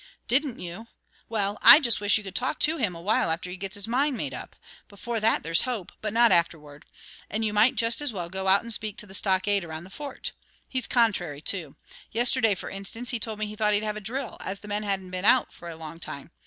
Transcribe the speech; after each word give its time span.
"Didn't 0.27 0.57
you? 0.57 0.87
Well, 1.29 1.59
I 1.61 1.79
just 1.79 2.01
wish 2.01 2.17
you 2.17 2.23
could 2.23 2.33
talk 2.33 2.57
to 2.61 2.77
him 2.77 2.95
a 2.95 3.01
while 3.03 3.29
after 3.29 3.51
he 3.51 3.55
gets 3.55 3.75
his 3.75 3.87
mind 3.87 4.17
made 4.17 4.33
up. 4.33 4.55
Before 4.89 5.19
that, 5.19 5.43
there's 5.43 5.61
hope, 5.61 5.91
but 6.01 6.11
not 6.11 6.31
afterward; 6.31 6.85
and 7.29 7.45
you 7.45 7.53
might 7.53 7.75
just 7.75 8.01
as 8.01 8.11
well 8.11 8.27
go 8.27 8.47
out 8.47 8.63
and 8.63 8.73
speak 8.73 8.97
to 8.97 9.05
the 9.05 9.13
stockade 9.13 9.63
around 9.63 9.83
the 9.83 9.91
Fort. 9.91 10.31
He's 10.67 10.87
contrary, 10.87 11.39
too. 11.39 11.75
Yesterday, 12.11 12.55
for 12.55 12.71
instance, 12.71 13.11
he 13.11 13.19
told 13.19 13.37
me 13.37 13.45
he 13.45 13.55
thought 13.55 13.75
he'd 13.75 13.83
have 13.83 14.01
drill, 14.01 14.37
as 14.39 14.61
the 14.61 14.67
men 14.67 14.81
hadn't 14.81 15.11
been 15.11 15.23
out 15.23 15.53
for 15.53 15.69
a 15.69 15.75
long 15.75 15.99
time. 15.99 16.31